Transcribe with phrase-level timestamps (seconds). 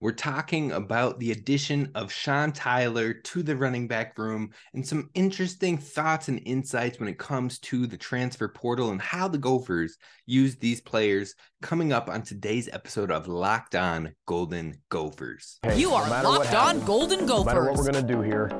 [0.00, 5.10] We're talking about the addition of Sean Tyler to the running back room and some
[5.14, 9.98] interesting thoughts and insights when it comes to the transfer portal and how the Gophers
[10.24, 15.58] use these players coming up on today's episode of Locked On Golden Gophers.
[15.64, 18.14] Hey, You are matter what Locked On happens, Golden No matter what we're going to
[18.14, 18.52] do here,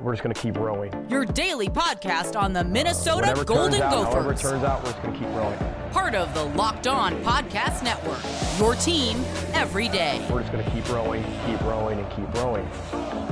[0.00, 0.92] we're just going to keep rowing.
[1.08, 4.42] Your daily podcast on the Minnesota Whatever Golden turns out, however it Gophers.
[4.42, 5.58] turns out, we're just going to keep rowing.
[5.92, 8.20] Part of the Locked On Podcast Network.
[8.60, 10.24] Your team every day.
[10.30, 13.29] We're just going to keep rowing, keep rowing, and keep rowing.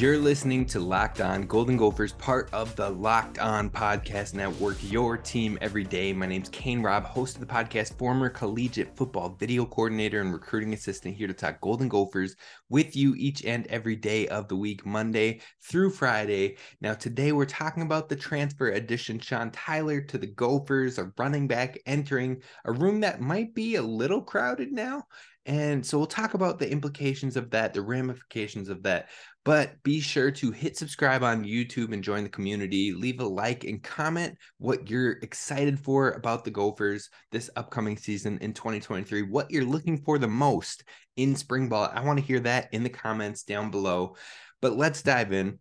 [0.00, 5.18] You're listening to Locked On Golden Gophers, part of the Locked On Podcast Network, your
[5.18, 6.14] team every day.
[6.14, 10.72] My name's Kane Robb, host of the podcast, former collegiate football video coordinator and recruiting
[10.72, 12.34] assistant here to talk Golden Gophers
[12.70, 16.56] with you each and every day of the week, Monday through Friday.
[16.80, 21.46] Now, today we're talking about the transfer addition, Sean Tyler to the Gophers, a running
[21.46, 25.04] back entering a room that might be a little crowded now.
[25.46, 29.08] And so we'll talk about the implications of that, the ramifications of that.
[29.44, 32.92] But be sure to hit subscribe on YouTube and join the community.
[32.92, 38.36] Leave a like and comment what you're excited for about the Gophers this upcoming season
[38.42, 39.22] in 2023.
[39.22, 40.84] What you're looking for the most
[41.16, 41.90] in spring ball.
[41.92, 44.16] I want to hear that in the comments down below.
[44.60, 45.58] But let's dive in.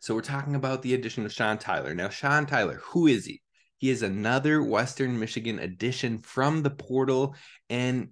[0.00, 1.94] So we're talking about the addition of Sean Tyler.
[1.94, 3.40] Now, Sean Tyler, who is he?
[3.78, 7.36] He is another Western Michigan addition from the portal.
[7.70, 8.10] And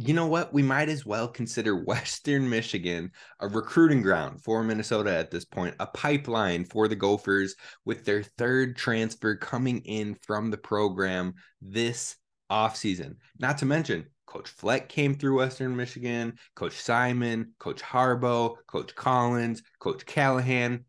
[0.00, 0.54] you know what?
[0.54, 3.10] We might as well consider Western Michigan
[3.40, 8.22] a recruiting ground for Minnesota at this point, a pipeline for the Gophers with their
[8.22, 12.16] third transfer coming in from the program this
[12.50, 13.16] offseason.
[13.40, 19.62] Not to mention, Coach Fleck came through Western Michigan, Coach Simon, Coach Harbaugh, Coach Collins,
[19.80, 20.84] Coach Callahan.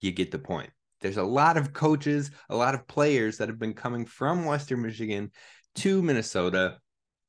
[0.00, 0.70] You get the point.
[1.00, 4.82] There's a lot of coaches, a lot of players that have been coming from Western
[4.82, 5.30] Michigan
[5.76, 6.78] to Minnesota.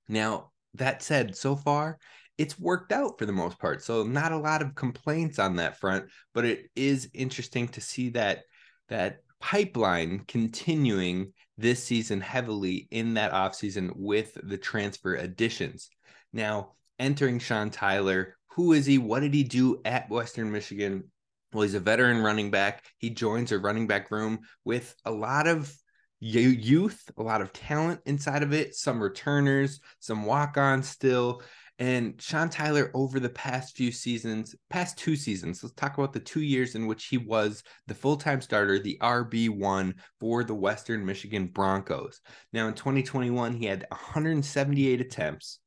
[0.07, 1.97] Now, that said, so far
[2.37, 3.81] it's worked out for the most part.
[3.81, 8.09] So not a lot of complaints on that front, but it is interesting to see
[8.09, 8.43] that
[8.89, 15.89] that pipeline continuing this season heavily in that offseason with the transfer additions.
[16.33, 18.97] Now, entering Sean Tyler, who is he?
[18.97, 21.05] What did he do at Western Michigan?
[21.53, 22.83] Well, he's a veteran running back.
[22.97, 25.73] He joins a running back room with a lot of
[26.19, 31.41] youth, a lot of talent inside of it, some returners, some walk ons still.
[31.77, 36.21] And Sean Tyler, over the past few seasons, past two seasons, let's talk about the
[36.21, 41.05] two years in which he was the full time starter, the RB1 for the Western
[41.05, 42.21] Michigan Broncos.
[42.53, 45.59] Now, in 2021, he had 178 attempts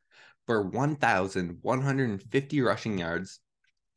[0.46, 3.40] for 1,150 rushing yards,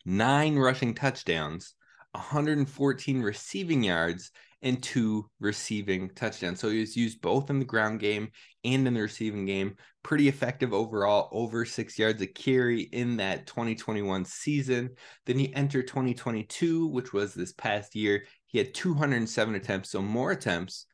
[0.04, 1.76] nine rushing touchdowns,
[2.12, 6.60] 114 receiving yards, and two receiving touchdowns.
[6.60, 8.30] So he was used both in the ground game
[8.64, 9.76] and in the receiving game.
[10.04, 14.92] Pretty effective overall, over six yards a carry in that 2021 season.
[15.26, 18.26] Then he entered 2022, which was this past year.
[18.48, 20.86] He had 207 attempts, so more attempts.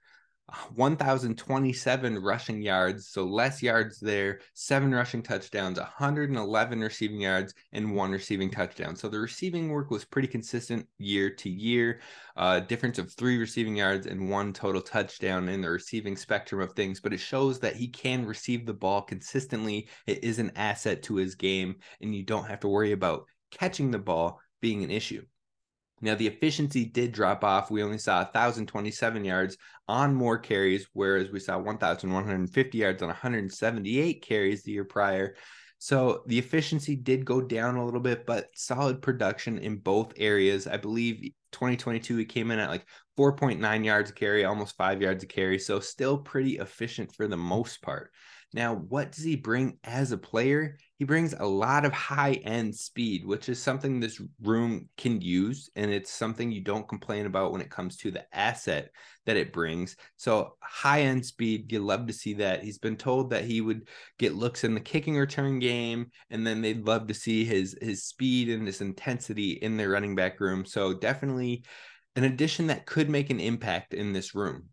[0.76, 8.12] 1,027 rushing yards, so less yards there, seven rushing touchdowns, 111 receiving yards, and one
[8.12, 8.96] receiving touchdown.
[8.96, 12.00] So the receiving work was pretty consistent year to year.
[12.38, 16.72] Uh, difference of three receiving yards and one total touchdown in the receiving spectrum of
[16.74, 19.90] things, but it shows that he can receive the ball consistently.
[20.06, 23.92] It is an asset to his game, and you don't have to worry about catching
[23.92, 25.26] the ball being an issue.
[26.02, 27.72] Now, the efficiency did drop off.
[27.72, 34.22] We only saw 1,027 yards on more carries, whereas we saw 1,150 yards on 178
[34.22, 35.36] carries the year prior.
[35.80, 40.68] So the efficiency did go down a little bit, but solid production in both areas.
[40.68, 42.86] I believe 2022 he came in at like
[43.18, 45.60] 4.9 yards a carry, almost five yards a carry.
[45.60, 48.12] So still pretty efficient for the most part.
[48.54, 50.78] Now, what does he bring as a player?
[50.98, 55.70] He brings a lot of high end speed, which is something this room can use.
[55.76, 58.90] And it's something you don't complain about when it comes to the asset
[59.26, 59.98] that it brings.
[60.16, 62.64] So, high end speed, you love to see that.
[62.64, 66.62] He's been told that he would get looks in the kicking return game, and then
[66.62, 70.66] they'd love to see his, his speed and his intensity in their running back room.
[70.66, 71.66] So, definitely
[72.18, 74.64] an addition that could make an impact in this room.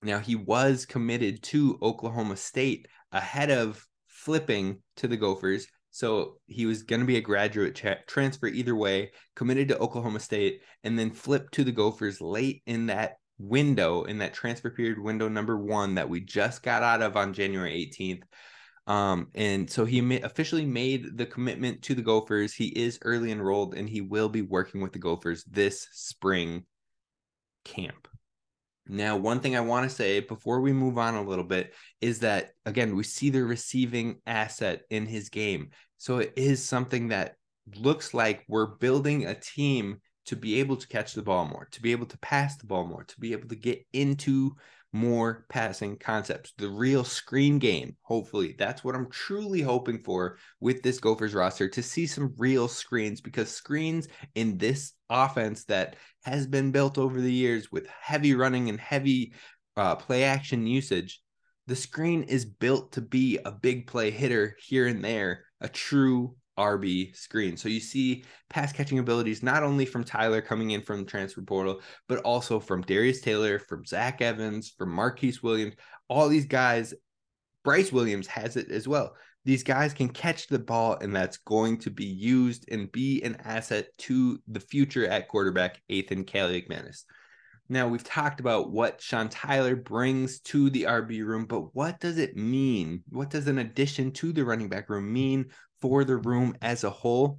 [0.00, 5.66] Now, he was committed to Oklahoma State ahead of flipping to the Gophers.
[5.90, 10.20] So he was going to be a graduate tra- transfer either way, committed to Oklahoma
[10.20, 15.00] State, and then flipped to the Gophers late in that window, in that transfer period
[15.00, 18.22] window number one that we just got out of on January 18th.
[18.86, 22.54] Um, and so he officially made the commitment to the Gophers.
[22.54, 26.64] He is early enrolled and he will be working with the Gophers this spring
[27.64, 28.08] camp.
[28.86, 32.20] Now, one thing I want to say before we move on a little bit is
[32.20, 35.70] that, again, we see the receiving asset in his game.
[35.96, 37.36] So it is something that
[37.76, 41.80] looks like we're building a team to be able to catch the ball more, to
[41.80, 44.54] be able to pass the ball more, to be able to get into
[44.94, 47.96] more passing concepts, the real screen game.
[48.02, 52.68] Hopefully, that's what I'm truly hoping for with this Gophers roster to see some real
[52.68, 54.06] screens because screens
[54.36, 59.32] in this offense that has been built over the years with heavy running and heavy
[59.76, 61.20] uh, play action usage,
[61.66, 66.36] the screen is built to be a big play hitter here and there, a true
[66.58, 67.56] RB screen.
[67.56, 71.42] So you see pass catching abilities not only from Tyler coming in from the transfer
[71.42, 75.74] portal, but also from Darius Taylor, from Zach Evans, from Marquise Williams.
[76.08, 76.94] All these guys,
[77.62, 79.14] Bryce Williams has it as well.
[79.44, 83.36] These guys can catch the ball, and that's going to be used and be an
[83.44, 87.04] asset to the future at quarterback, Ethan Kaliakmanis.
[87.68, 92.18] Now, we've talked about what Sean Tyler brings to the RB room, but what does
[92.18, 93.02] it mean?
[93.08, 95.46] What does an addition to the running back room mean
[95.84, 97.38] for the room as a whole.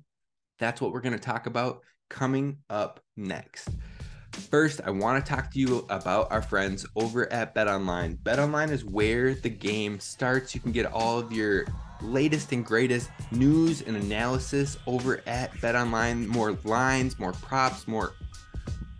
[0.60, 1.82] That's what we're going to talk about
[2.12, 3.70] coming up next.
[4.34, 8.18] First, I want to talk to you about our friends over at BetOnline.
[8.20, 10.54] BetOnline is where the game starts.
[10.54, 11.66] You can get all of your
[12.04, 16.28] latest and greatest news and analysis over at BetOnline.
[16.28, 18.14] More lines, more props, more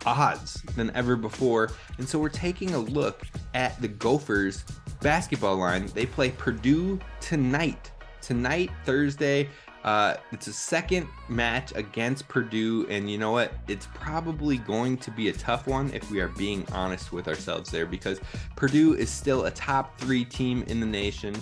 [0.04, 1.70] odds than ever before.
[1.98, 4.64] And so we're taking a look at the Gophers
[5.00, 5.86] basketball line.
[5.94, 7.92] They play Purdue tonight
[8.26, 9.48] tonight, Thursday.
[9.84, 13.52] Uh, it's a second match against Purdue, and you know what?
[13.68, 17.70] It's probably going to be a tough one if we are being honest with ourselves
[17.70, 18.20] there, because
[18.56, 21.36] Purdue is still a top three team in the nation.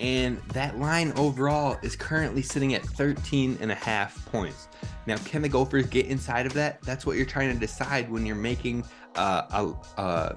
[0.00, 4.68] And that line overall is currently sitting at 13 and a half points.
[5.06, 6.80] Now, can the Gophers get inside of that?
[6.82, 8.84] That's what you're trying to decide when you're making
[9.16, 10.36] uh, a, a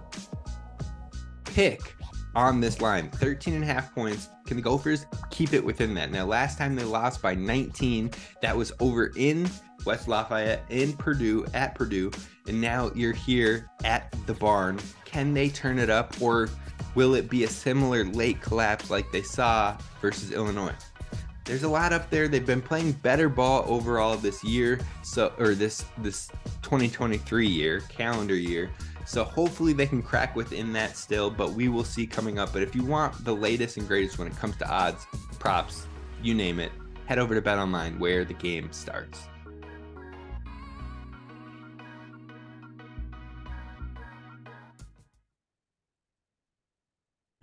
[1.46, 1.96] pick
[2.36, 4.30] on this line 13 and a half points.
[4.46, 6.12] Can the Gophers keep it within that?
[6.12, 8.12] Now, last time they lost by 19,
[8.42, 9.50] that was over in
[9.86, 12.12] West Lafayette, in Purdue, at Purdue.
[12.48, 14.80] And now you're here at the barn.
[15.06, 16.50] Can they turn it up or
[16.96, 20.76] will it be a similar late collapse like they saw versus Illinois?
[21.46, 22.28] There's a lot up there.
[22.28, 26.30] They've been playing better ball overall this year, so or this this
[26.62, 28.70] 2023 year, calendar year.
[29.12, 32.54] So hopefully they can crack within that still, but we will see coming up.
[32.54, 35.06] But if you want the latest and greatest when it comes to odds,
[35.38, 35.86] props,
[36.24, 36.72] you name it,
[37.08, 39.24] head over to Bet Online where the game starts.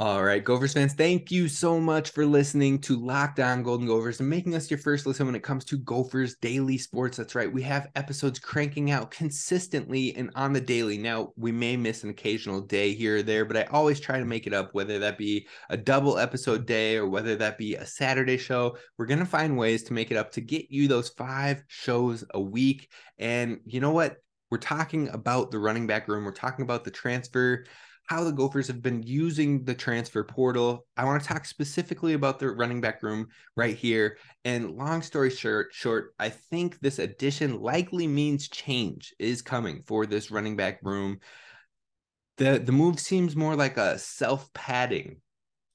[0.00, 4.20] All right, Gophers fans, thank you so much for listening to Locked On Golden Gophers
[4.20, 7.16] and making us your first listen when it comes to Gophers daily sports.
[7.16, 10.98] That's right, we have episodes cranking out consistently and on the daily.
[10.98, 14.24] Now, we may miss an occasional day here or there, but I always try to
[14.24, 17.84] make it up, whether that be a double episode day or whether that be a
[17.84, 18.76] Saturday show.
[18.98, 22.24] We're going to find ways to make it up to get you those five shows
[22.34, 22.88] a week.
[23.18, 24.18] And you know what?
[24.48, 27.64] We're talking about the running back room, we're talking about the transfer
[28.08, 30.86] how the Gophers have been using the transfer portal.
[30.96, 34.16] I want to talk specifically about the running back room right here.
[34.46, 40.06] And long story short, short, I think this addition likely means change is coming for
[40.06, 41.20] this running back room.
[42.38, 45.20] The the move seems more like a self-padding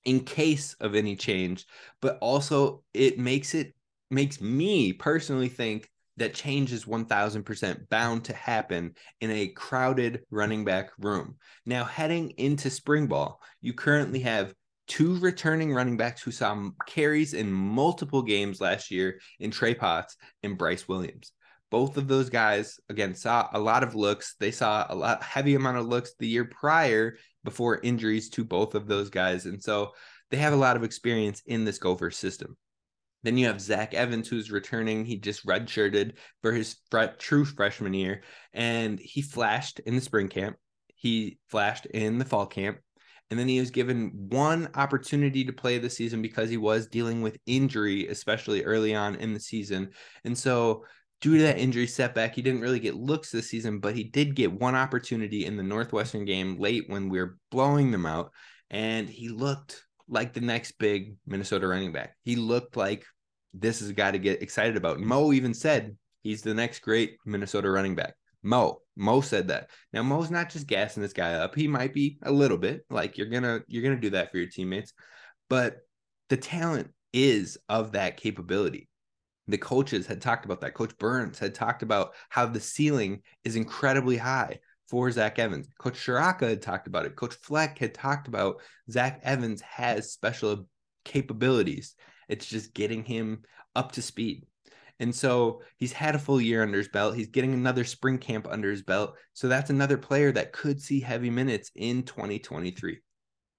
[0.06, 1.68] in case of any change,
[2.02, 3.76] but also it makes it
[4.10, 5.88] makes me personally think
[6.18, 11.36] that change is 1000% bound to happen in a crowded running back room.
[11.66, 14.54] Now, heading into spring ball, you currently have
[14.88, 20.18] two returning running backs who saw carries in multiple games last year in Trey Potts
[20.44, 21.32] and Bryce Williams.
[21.72, 24.36] Both of those guys, again, saw a lot of looks.
[24.40, 28.76] They saw a lot heavy amount of looks the year prior before injuries to both
[28.76, 29.48] of those guys.
[29.48, 29.94] And so
[30.30, 32.56] they have a lot of experience in this Gopher system.
[33.24, 35.06] Then you have Zach Evans, who's returning.
[35.06, 36.76] He just redshirted for his
[37.18, 40.58] true freshman year, and he flashed in the spring camp.
[40.96, 42.80] He flashed in the fall camp,
[43.30, 47.22] and then he was given one opportunity to play the season because he was dealing
[47.22, 49.92] with injury, especially early on in the season.
[50.26, 50.86] And so,
[51.22, 54.36] due to that injury setback, he didn't really get looks this season, but he did
[54.36, 58.32] get one opportunity in the Northwestern game late when we were blowing them out,
[58.70, 62.16] and he looked like the next big Minnesota running back.
[62.24, 63.06] He looked like
[63.54, 65.00] this is a guy to get excited about.
[65.00, 68.16] Mo even said he's the next great Minnesota running back.
[68.42, 69.70] Mo, Mo said that.
[69.94, 71.56] Now Mo's not just gassing this guy up.
[71.56, 74.48] He might be a little bit like you're gonna you're gonna do that for your
[74.48, 74.94] teammates,
[75.50, 75.78] but
[76.30, 78.90] the talent is of that capability.
[79.48, 80.74] The coaches had talked about that.
[80.74, 84.60] Coach Burns had talked about how the ceiling is incredibly high
[84.94, 85.68] for Zach Evans.
[85.80, 87.16] Coach Ciarrocca had talked about it.
[87.16, 90.68] Coach Fleck had talked about Zach Evans has special
[91.04, 91.96] capabilities.
[92.30, 93.42] It's just getting him
[93.76, 94.46] up to speed.
[95.00, 97.16] And so he's had a full year under his belt.
[97.16, 99.16] He's getting another spring camp under his belt.
[99.34, 103.00] So that's another player that could see heavy minutes in 2023.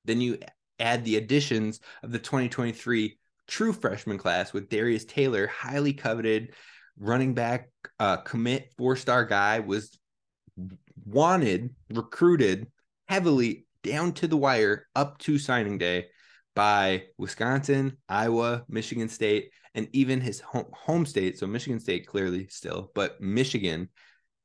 [0.05, 0.39] Then you
[0.79, 6.55] add the additions of the 2023 true freshman class with Darius Taylor, highly coveted
[6.97, 9.99] running back, uh, commit four star guy, was
[11.05, 12.67] wanted, recruited
[13.09, 16.07] heavily down to the wire up to signing day
[16.55, 21.39] by Wisconsin, Iowa, Michigan State, and even his home, state.
[21.39, 23.89] So Michigan State clearly still, but Michigan,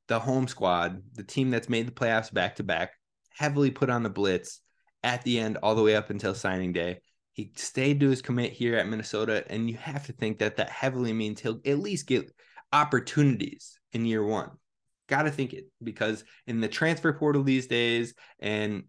[0.08, 2.92] the home squad, the team that's made the playoffs back to back,
[3.30, 4.60] heavily put on the blitz
[5.02, 6.98] at the end all the way up until signing day.
[7.32, 10.68] He stayed to his commit here at Minnesota, and you have to think that that
[10.68, 12.30] heavily means he'll at least get
[12.72, 14.50] opportunities in year one.
[15.10, 18.84] Got to think it because in the transfer portal these days and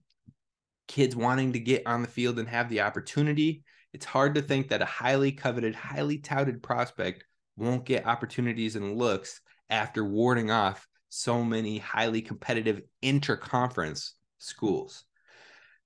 [0.88, 4.70] kids wanting to get on the field and have the opportunity, it's hard to think
[4.70, 7.26] that a highly coveted, highly touted prospect
[7.58, 15.06] won't get opportunities and looks after warding off so many highly competitive interconference schools.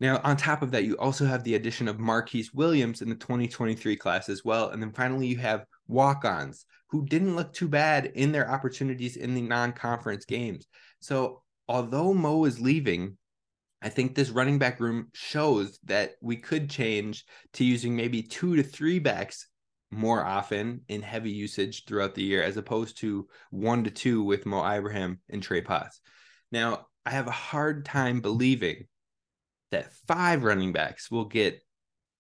[0.02, 3.16] Now, on top of that, you also have the addition of Marquise Williams in the
[3.16, 4.72] 2023 class as well.
[4.72, 9.18] And then finally, you have walk ons who didn't look too bad in their opportunities
[9.18, 10.68] in the non conference games.
[11.00, 13.18] So, although Mo is leaving,
[13.82, 18.56] I think this running back room shows that we could change to using maybe two
[18.56, 19.48] to three backs
[19.92, 24.46] more often in heavy usage throughout the year, as opposed to one to two with
[24.46, 26.00] Mo Ibrahim and Trey Potts.
[26.52, 28.88] Now, I have a hard time believing
[29.72, 31.62] that five running backs will get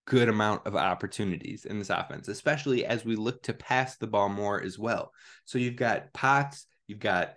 [0.05, 4.29] good amount of opportunities in this offense, especially as we look to pass the ball
[4.29, 5.11] more as well.
[5.45, 7.33] So you've got Potts, you've got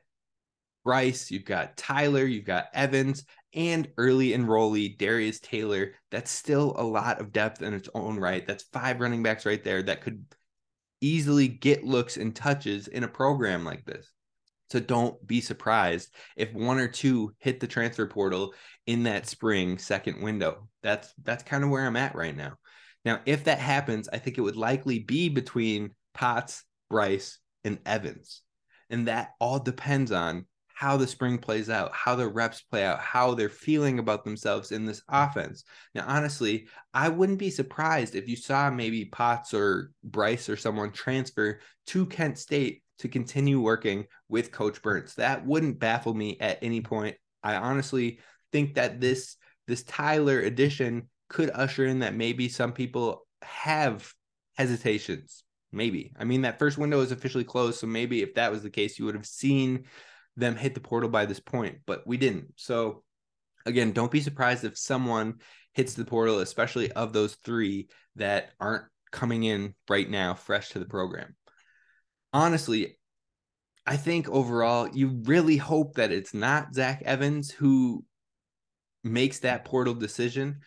[0.85, 5.93] Bryce, you've got Tyler, you've got Evans, and early enrollee Darius Taylor.
[6.11, 8.47] That's still a lot of depth in its own right.
[8.47, 10.25] That's five running backs right there that could
[11.01, 14.13] easily get looks and touches in a program like this.
[14.71, 18.55] So don't be surprised if one or two hit the transfer portal
[18.87, 20.69] in that spring second window.
[20.83, 22.55] That's that's kind of where I'm at right now.
[23.05, 28.43] Now, if that happens, I think it would likely be between Potts, Bryce, and Evans.
[28.91, 33.01] And that all depends on how the spring plays out, how the reps play out,
[33.01, 35.65] how they're feeling about themselves in this offense.
[35.95, 40.93] Now, honestly, I wouldn't be surprised if you saw maybe Potts or Bryce or someone
[40.93, 41.59] transfer
[41.89, 45.14] to Kent State to continue working with Coach Burns.
[45.14, 47.17] That wouldn't baffle me at any point.
[47.43, 48.21] I honestly
[48.52, 49.37] think that this
[49.67, 54.12] this Tyler addition could usher in that maybe some people have
[54.57, 55.45] hesitations.
[55.71, 56.14] Maybe.
[56.19, 57.78] I mean, that first window is officially closed.
[57.78, 59.85] So maybe if that was the case, you would have seen
[60.37, 62.55] them hit the portal by this point, but we didn't.
[62.57, 63.02] So
[63.67, 65.40] again, don't be surprised if someone
[65.75, 70.78] hits the portal, especially of those three that aren't coming in right now fresh to
[70.78, 71.35] the program
[72.33, 72.99] honestly,
[73.87, 78.05] I think overall, you really hope that it's not Zach Evans who
[79.03, 80.61] makes that portal decision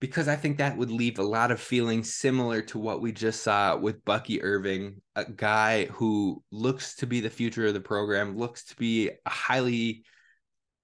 [0.00, 3.42] because I think that would leave a lot of feelings similar to what we just
[3.42, 8.36] saw with Bucky Irving, a guy who looks to be the future of the program,
[8.36, 10.04] looks to be a highly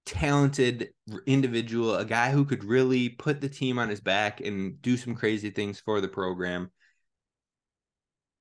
[0.04, 0.90] talented
[1.26, 5.14] individual, a guy who could really put the team on his back and do some
[5.14, 6.70] crazy things for the program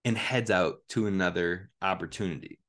[0.05, 2.59] and heads out to another opportunity.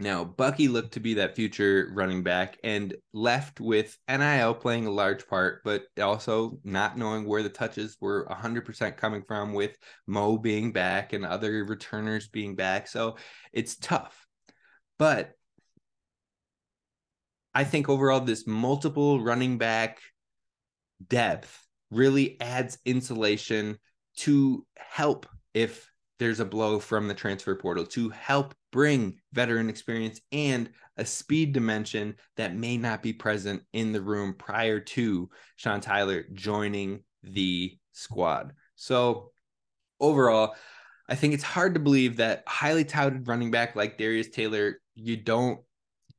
[0.00, 4.92] Now, Bucky looked to be that future running back and left with NIL playing a
[4.92, 10.38] large part, but also not knowing where the touches were 100% coming from with Mo
[10.38, 12.86] being back and other returners being back.
[12.86, 13.16] So
[13.52, 14.24] it's tough.
[15.00, 15.32] But
[17.52, 19.98] I think overall, this multiple running back
[21.04, 23.78] depth really adds insulation
[24.18, 30.20] to help if there's a blow from the transfer portal to help bring veteran experience
[30.32, 35.80] and a speed dimension that may not be present in the room prior to Sean
[35.80, 38.52] Tyler joining the squad.
[38.74, 39.30] So,
[40.00, 40.54] overall,
[41.08, 45.16] I think it's hard to believe that highly touted running back like Darius Taylor, you
[45.16, 45.60] don't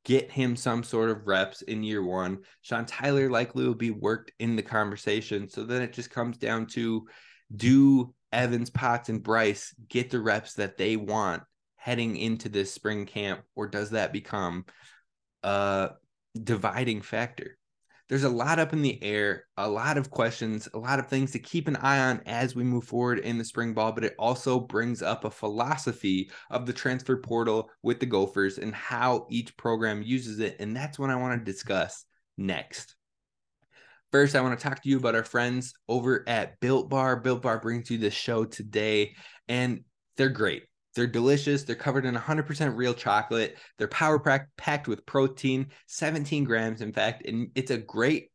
[0.05, 2.39] get him some sort of reps in year one.
[2.61, 5.47] Sean Tyler likely will be worked in the conversation.
[5.47, 7.07] So then it just comes down to
[7.55, 11.43] do Evans, Potts, and Bryce get the reps that they want
[11.75, 14.65] heading into this spring camp, or does that become
[15.43, 15.91] a
[16.41, 17.57] dividing factor?
[18.09, 21.31] There's a lot up in the air, a lot of questions, a lot of things
[21.31, 24.15] to keep an eye on as we move forward in the spring ball, but it
[24.17, 29.55] also brings up a philosophy of the transfer portal with the Gophers and how each
[29.57, 30.55] program uses it.
[30.59, 32.03] And that's what I want to discuss
[32.35, 32.95] next.
[34.11, 37.17] First, I want to talk to you about our friends over at Built Bar.
[37.17, 39.15] Built Bar brings you this show today,
[39.47, 39.83] and
[40.17, 40.63] they're great.
[40.95, 41.63] They're delicious.
[41.63, 43.57] They're covered in 100% real chocolate.
[43.77, 44.19] They're power
[44.57, 48.31] packed with protein, 17 grams, in fact, and it's a great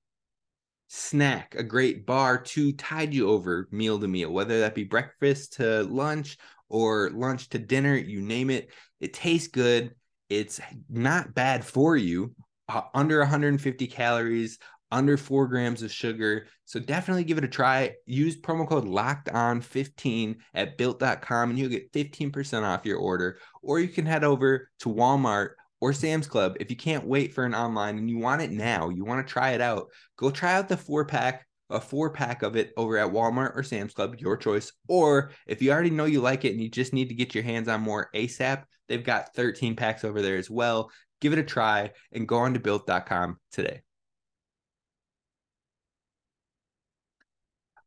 [0.86, 5.54] snack, a great bar to tide you over meal to meal, whether that be breakfast
[5.54, 6.36] to lunch
[6.68, 8.70] or lunch to dinner, you name it.
[9.00, 9.92] It tastes good.
[10.28, 12.34] It's not bad for you.
[12.68, 14.58] Uh, under 150 calories,
[14.94, 16.46] under four grams of sugar.
[16.66, 17.94] So definitely give it a try.
[18.06, 23.38] Use promo code locked on 15 at built.com and you'll get 15% off your order.
[23.60, 27.44] Or you can head over to Walmart or Sam's Club if you can't wait for
[27.44, 29.88] an online and you want it now, you want to try it out.
[30.16, 33.64] Go try out the four pack, a four pack of it over at Walmart or
[33.64, 34.70] Sam's Club, your choice.
[34.86, 37.44] Or if you already know you like it and you just need to get your
[37.44, 40.92] hands on more ASAP, they've got 13 packs over there as well.
[41.20, 43.80] Give it a try and go on to built.com today.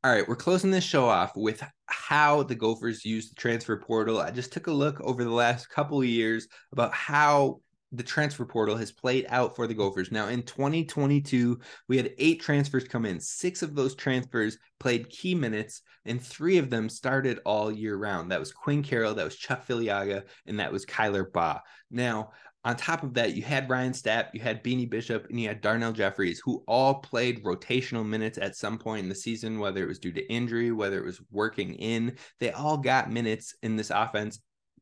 [0.04, 4.20] All right, we're closing this show off with how the Gophers use the transfer portal.
[4.20, 7.62] I just took a look over the last couple of years about how
[7.92, 10.12] the transfer portal has played out for the Gophers.
[10.12, 13.20] Now, in 2022, we had eight transfers come in.
[13.20, 18.32] Six of those transfers played key minutes, and three of them started all year round.
[18.32, 21.62] That was Quinn Carroll, that was Chuck Filiaga, and that was Kyler Baugh.
[21.90, 22.32] Now,
[22.68, 25.62] on top of that, you had Ryan Stapp, you had Beanie Bishop, and you had
[25.62, 29.88] Darnell Jeffries, who all played rotational minutes at some point in the season, whether it
[29.88, 32.18] was due to injury, whether it was working in.
[32.42, 34.42] They all got minutes in this offense,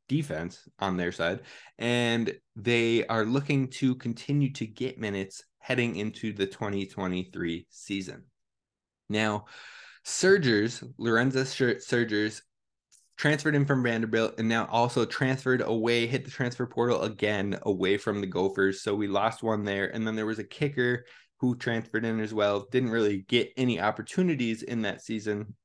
[0.10, 1.42] defense on their side,
[1.78, 8.24] and they are looking to continue to get minutes heading into the 2023 season.
[9.10, 9.46] Now,
[10.04, 12.42] Surgers, Lorenzo Surgers
[13.18, 17.98] transferred in from Vanderbilt and now also transferred away, hit the transfer portal again away
[17.98, 18.82] from the Gophers.
[18.82, 19.88] So we lost one there.
[19.94, 21.06] And then there was a kicker
[21.40, 22.68] who transferred in as well.
[22.72, 25.56] Didn't really get any opportunities in that season,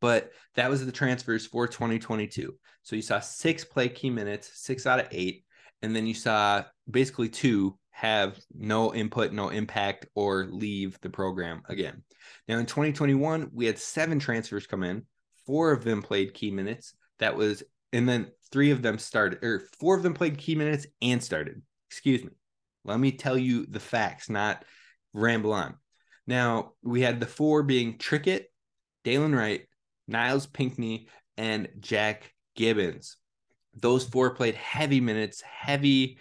[0.00, 2.54] but that was the transfers for 2022.
[2.82, 5.44] So you saw six play key minutes, six out of eight.
[5.82, 11.62] And then you saw basically two have no input, no impact, or leave the program
[11.68, 12.02] again.
[12.46, 15.06] Now in 2021, we had seven transfers come in
[15.46, 16.94] four of them played key minutes.
[17.18, 20.86] That was, and then three of them started, or four of them played key minutes
[21.00, 21.62] and started.
[21.90, 22.30] Excuse me.
[22.84, 24.64] Let me tell you the facts, not
[25.12, 25.74] ramble on.
[26.26, 28.44] Now, we had the four being Trickett,
[29.04, 29.66] Dylan Wright,
[30.10, 33.16] Nyles Pinckney, and Jack Gibbens.
[33.74, 36.18] Those four played heavy minutes, heavy.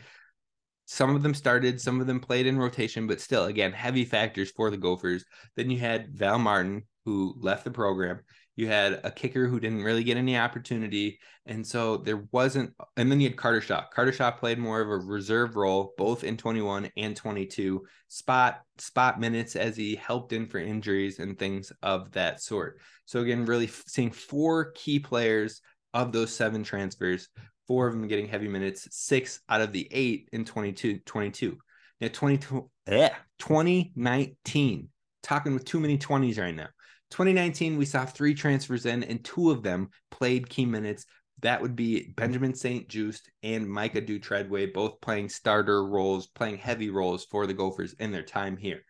[0.85, 4.51] Some of them started, some of them played in rotation, but still, again, heavy factors
[4.51, 5.25] for the Gophers.
[5.55, 8.19] Then you had Val Martin, who left the program.
[8.55, 11.19] You had a kicker who didn't really get any opportunity.
[11.45, 13.83] And so there wasn't, and then you had Carter Shaw.
[13.93, 19.19] Carter Shaw played more of a reserve role both in 21 and 22, spot spot
[19.19, 22.79] minutes as he helped in for injuries and things of that sort.
[23.05, 25.61] So again, really seeing four key players
[25.93, 27.29] of those seven transfers,
[27.67, 31.57] four of them getting heavy minutes, six out of the eight in 22, 22.
[32.01, 34.89] Now 22, eh, 2019,
[35.23, 36.67] talking with too many 20s right now.
[37.11, 41.05] 2019, we saw three transfers in, and two of them played key minutes.
[41.41, 42.87] That would be Benjamin St.
[42.87, 48.11] Juste and Micah Dew-Treadway, both playing starter roles, playing heavy roles for the Gophers in
[48.11, 48.81] their time here.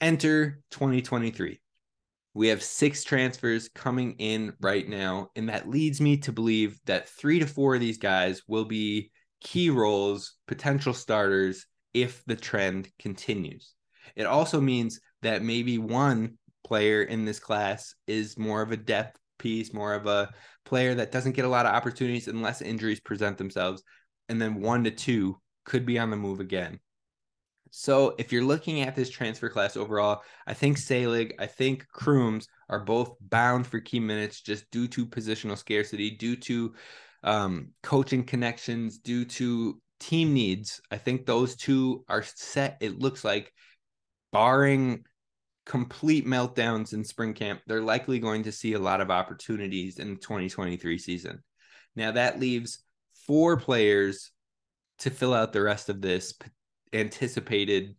[0.00, 1.60] Enter 2023.
[2.34, 7.08] We have six transfers coming in right now, and that leads me to believe that
[7.08, 12.88] three to four of these guys will be key roles, potential starters if the trend
[12.98, 13.74] continues.
[14.16, 19.18] It also means that maybe one player in this class is more of a depth
[19.38, 20.30] piece, more of a
[20.64, 23.82] player that doesn't get a lot of opportunities unless injuries present themselves.
[24.28, 26.80] And then one to two could be on the move again.
[27.70, 32.46] So if you're looking at this transfer class overall, I think Salig, I think Crooms
[32.68, 36.74] are both bound for key minutes just due to positional scarcity, due to
[37.22, 40.80] um, coaching connections, due to team needs.
[40.90, 42.78] I think those two are set.
[42.80, 43.52] It looks like,
[44.32, 45.04] barring
[45.66, 50.14] complete meltdowns in spring camp, they're likely going to see a lot of opportunities in
[50.14, 51.42] the 2023 season.
[51.96, 52.80] Now that leaves
[53.26, 54.30] four players
[54.98, 56.34] to fill out the rest of this
[56.92, 57.96] anticipated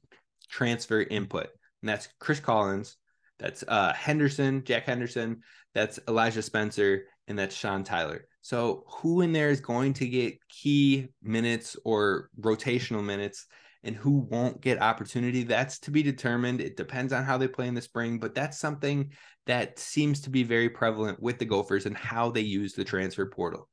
[0.49, 1.47] transfer input.
[1.81, 2.97] And that's Chris Collins,
[3.39, 5.41] that's uh, Henderson, Jack Henderson,
[5.73, 8.27] that's Elijah Spencer, and that's Sean Tyler.
[8.41, 13.47] So who in there is going to get key minutes or rotational minutes
[13.85, 17.67] and who won't get opportunity that's to be determined it depends on how they play
[17.67, 19.11] in the spring but that's something
[19.45, 23.25] that seems to be very prevalent with the gophers and how they use the transfer
[23.25, 23.69] portal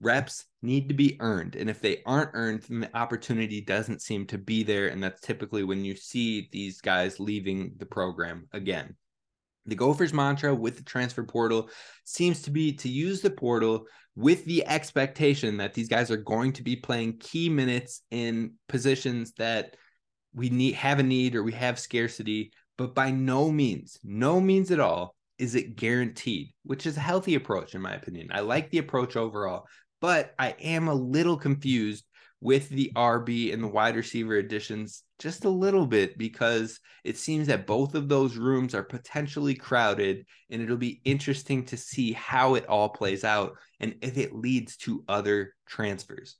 [0.00, 1.56] reps need to be earned.
[1.56, 4.88] And if they aren't earned, then the opportunity doesn't seem to be there.
[4.88, 8.96] And that's typically when you see these guys leaving the program again.
[9.66, 11.70] The Gophers mantra with the transfer portal
[12.04, 16.52] seems to be to use the portal with the expectation that these guys are going
[16.54, 19.76] to be playing key minutes in positions that
[20.34, 24.70] we need have a need or we have scarcity, but by no means, no means
[24.70, 28.28] at all is it guaranteed, which is a healthy approach in my opinion.
[28.30, 29.66] I like the approach overall,
[30.00, 32.04] but I am a little confused
[32.40, 37.46] with the RB and the wide receiver additions just a little bit because it seems
[37.46, 42.54] that both of those rooms are potentially crowded and it'll be interesting to see how
[42.54, 46.36] it all plays out and if it leads to other transfers.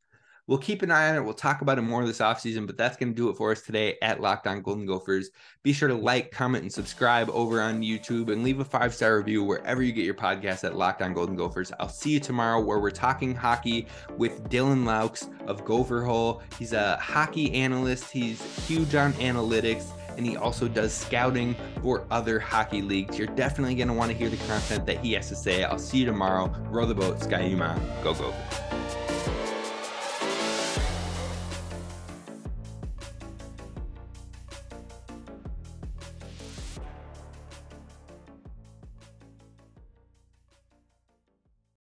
[0.50, 1.20] We'll keep an eye on it.
[1.20, 3.60] We'll talk about it more this offseason, but that's going to do it for us
[3.60, 5.30] today at Locked On Golden Gophers.
[5.62, 9.16] Be sure to like, comment, and subscribe over on YouTube and leave a five star
[9.16, 11.70] review wherever you get your podcast at Locked On Golden Gophers.
[11.78, 13.86] I'll see you tomorrow where we're talking hockey
[14.16, 16.42] with Dylan Laux of Gopher Hole.
[16.58, 22.40] He's a hockey analyst, he's huge on analytics and he also does scouting for other
[22.40, 23.16] hockey leagues.
[23.16, 25.62] You're definitely going to want to hear the content that he has to say.
[25.62, 26.52] I'll see you tomorrow.
[26.68, 27.78] Row the boat, Ski-U-Mah.
[28.02, 28.79] Go Gophers.